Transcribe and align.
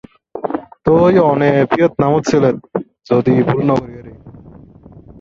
তো 0.85 0.91
আপনি 1.23 1.47
ভিয়েতনামে 1.71 2.19
ছিলেন, 2.29 2.55
যদি 3.09 3.31
ভুল 3.47 3.59
না 3.67 3.75
করি? 3.81 4.11